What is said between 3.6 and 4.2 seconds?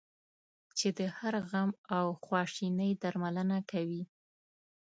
کوي.